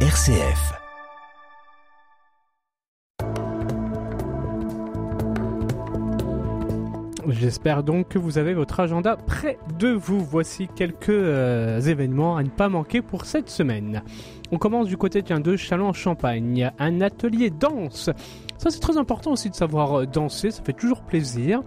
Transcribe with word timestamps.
RCF. 0.00 0.85
J'espère 7.28 7.82
donc 7.82 8.08
que 8.08 8.18
vous 8.18 8.38
avez 8.38 8.54
votre 8.54 8.78
agenda 8.78 9.16
près 9.16 9.58
de 9.78 9.88
vous. 9.88 10.24
Voici 10.24 10.68
quelques 10.68 11.08
euh, 11.08 11.80
événements 11.80 12.36
à 12.36 12.44
ne 12.44 12.48
pas 12.48 12.68
manquer 12.68 13.02
pour 13.02 13.24
cette 13.24 13.50
semaine. 13.50 14.02
On 14.52 14.58
commence 14.58 14.86
du 14.86 14.96
côté 14.96 15.22
de 15.22 15.56
Chalon 15.56 15.88
en 15.88 15.92
Champagne, 15.92 16.70
un 16.78 17.00
atelier 17.00 17.50
danse 17.50 18.10
ça, 18.58 18.70
c'est 18.70 18.80
très 18.80 18.96
important 18.96 19.32
aussi 19.32 19.50
de 19.50 19.54
savoir 19.54 20.00
euh, 20.00 20.06
danser, 20.06 20.50
ça 20.50 20.62
fait 20.62 20.72
toujours 20.72 21.02
plaisir. 21.02 21.60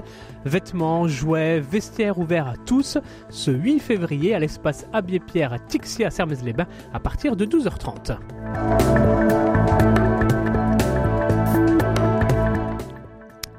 Vêtements, 0.46 1.08
jouets, 1.08 1.60
vestiaires 1.60 2.18
ouverts 2.18 2.48
à 2.48 2.56
tous. 2.66 2.98
Ce 3.30 3.52
8 3.52 3.80
février 3.80 4.34
à 4.34 4.40
l'espace 4.40 4.88
Abbé-Pierre 4.92 5.54
à 5.54 5.60
Tixi 5.60 6.04
à 6.04 6.10
Sermez-les-Bains 6.10 6.68
à 6.94 7.00
partir 7.00 7.36
de 7.36 7.46
12h30. 7.46 8.18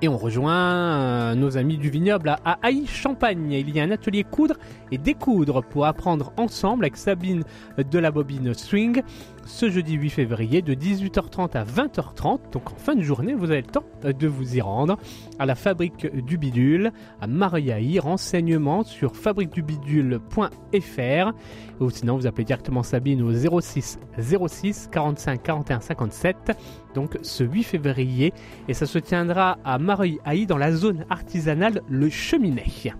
Et 0.04 0.08
on 0.08 0.18
rejoint 0.18 0.52
euh, 0.52 1.36
nos 1.36 1.56
amis 1.56 1.78
du 1.78 1.88
vignoble 1.88 2.30
à 2.30 2.58
Haï 2.62 2.86
Champagne. 2.86 3.52
Il 3.52 3.70
y 3.70 3.78
a 3.78 3.84
un 3.84 3.92
atelier 3.92 4.24
coudre 4.24 4.56
et 4.90 4.98
découdre 4.98 5.62
pour 5.62 5.86
apprendre 5.86 6.32
ensemble 6.36 6.86
avec 6.86 6.96
Sabine 6.96 7.44
de 7.78 7.98
la 8.00 8.10
bobine 8.10 8.52
Swing 8.52 9.02
ce 9.44 9.70
jeudi 9.70 9.94
8 9.94 10.10
février 10.10 10.60
de 10.60 10.74
18h30 10.74 11.56
à 11.56 11.64
20h30. 11.64 12.50
Donc 12.52 12.72
en 12.72 12.76
fin 12.76 12.96
de 12.96 13.02
journée, 13.02 13.34
vous 13.34 13.52
avez 13.52 13.60
le 13.60 13.68
temps 13.68 13.84
de 14.02 14.26
vous 14.26 14.56
y 14.56 14.60
rendre 14.60 14.98
à 15.38 15.46
la 15.46 15.54
fabrique 15.54 16.12
du 16.24 16.36
bidule 16.36 16.90
à 17.20 17.28
Mariaï. 17.28 18.00
Renseignements 18.00 18.82
sur 18.82 19.14
fabriquedubidule.fr 19.14 21.32
ou 21.80 21.90
sinon 21.90 22.16
vous 22.16 22.26
appelez 22.26 22.44
directement 22.44 22.82
Sabine 22.82 23.22
au 23.22 23.60
06 23.60 24.00
06 24.18 24.88
45 24.90 25.42
41 25.42 25.80
57. 25.80 26.58
Donc 26.94 27.18
ce 27.22 27.44
8 27.44 27.62
février 27.62 28.32
et 28.68 28.74
ça 28.74 28.86
se 28.86 28.98
tiendra 28.98 29.58
à 29.64 29.78
Mariaï 29.78 30.46
dans 30.46 30.58
la 30.58 30.72
zone 30.72 31.04
artisanale 31.10 31.82
Le 31.88 32.08
Cheminay. 32.08 32.92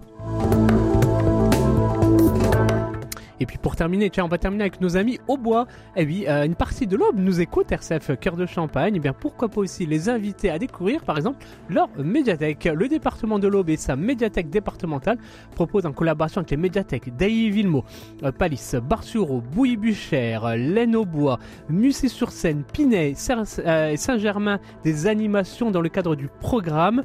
Et 3.43 3.47
puis 3.47 3.59
pour 3.59 3.75
terminer, 3.75 4.09
tiens, 4.09 4.25
on 4.25 4.29
va 4.29 4.39
terminer 4.39 4.63
avec 4.63 4.81
nos 4.81 4.97
amis 4.97 5.19
au 5.27 5.37
bois. 5.37 5.67
Eh 5.97 6.05
oui, 6.05 6.27
euh, 6.29 6.45
une 6.45 6.55
partie 6.55 6.87
de 6.87 6.97
l'aube 6.97 7.19
nous 7.19 7.41
écoute, 7.41 7.73
RCF 7.73 8.17
Cœur 8.21 8.37
de 8.37 8.47
Champagne. 8.47 8.95
Eh 8.95 9.01
bien 9.01 9.13
pourquoi 9.13 9.49
pas 9.49 9.61
aussi 9.61 9.85
les 9.85 10.09
inviter 10.09 10.49
à 10.49 10.61
découvrir, 10.61 11.03
par 11.03 11.17
exemple, 11.17 11.45
leur 11.69 11.89
médiathèque. 11.99 12.71
Le 12.73 12.87
département 12.87 13.41
de 13.41 13.49
l'Aube 13.49 13.69
et 13.69 13.77
sa 13.77 13.97
médiathèque 13.97 14.49
départementale 14.49 15.19
proposent 15.57 15.87
en 15.87 15.93
collaboration 15.93 16.39
avec 16.39 16.53
les 16.53 16.57
médiathèques 16.57 17.17
d'Ailly-Villemot, 17.17 17.85
euh, 18.23 18.31
Palis, 18.31 18.75
Barsureau, 18.81 19.41
Bouilly-Buchère, 19.41 20.55
Laine-au-Bois, 20.55 21.41
Mussy-sur-Seine, 21.69 22.63
Pinet 22.63 23.15
euh, 23.59 23.97
Saint-Germain 23.97 24.61
des 24.85 25.09
animations 25.09 25.73
dans 25.73 25.81
le 25.81 25.89
cadre 25.89 26.15
du 26.15 26.29
programme. 26.29 27.03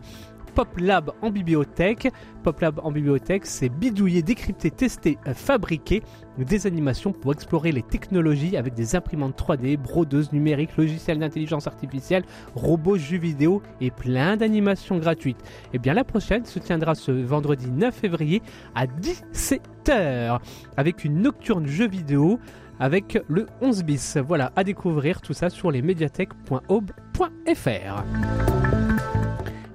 Pop 0.58 0.78
Lab 0.80 1.12
en 1.22 1.30
bibliothèque. 1.30 2.12
Pop 2.42 2.60
Lab 2.62 2.80
en 2.82 2.92
bibliothèque, 2.92 3.46
c'est 3.46 3.70
bidouiller, 3.70 4.24
décrypter, 4.24 4.72
tester, 4.72 5.20
euh, 5.28 5.36
fabriquer 5.36 6.02
des 6.40 6.66
animations 6.66 7.14
pour 7.14 7.32
explorer 7.32 7.72
les 7.72 7.84
technologies 7.84 8.58
avec 8.58 8.74
des 8.74 8.96
imprimantes 8.96 9.40
3D, 9.40 9.78
brodeuses 9.78 10.34
numériques, 10.34 10.76
logiciels 10.76 11.20
d'intelligence 11.20 11.68
artificielle, 11.68 12.24
robots, 12.56 12.98
jeux 12.98 13.20
vidéo 13.20 13.62
et 13.82 13.92
plein 13.92 14.36
d'animations 14.36 14.98
gratuites. 14.98 15.44
Et 15.66 15.74
eh 15.74 15.78
bien 15.78 15.94
la 15.94 16.04
prochaine 16.04 16.44
se 16.44 16.58
tiendra 16.58 16.96
ce 16.96 17.12
vendredi 17.12 17.70
9 17.70 17.94
février 17.94 18.42
à 18.74 18.88
17h 18.88 20.40
avec 20.76 21.06
une 21.06 21.22
nocturne 21.22 21.68
jeux 21.68 21.88
vidéo 21.88 22.40
avec 22.80 23.20
le 23.28 23.46
11 23.62 23.84
bis. 23.84 24.18
Voilà, 24.18 24.52
à 24.56 24.64
découvrir 24.64 25.22
tout 25.22 25.34
ça 25.34 25.52
sur 25.52 25.70
les 25.70 25.84
médiathèques.aube.fr. 25.84 28.57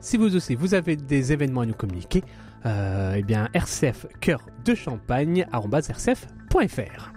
Si 0.02 0.16
vous 0.16 0.34
aussi, 0.34 0.56
vous 0.56 0.74
avez 0.74 0.96
des 0.96 1.32
événements 1.32 1.60
à 1.60 1.66
nous 1.66 1.74
communiquer, 1.74 2.24
euh, 2.66 3.14
eh 3.16 3.22
bien, 3.22 3.48
rcf 3.54 4.06
cœur 4.20 4.40
de 4.64 4.74
champagne, 4.74 5.46
rcf.fr. 5.52 7.12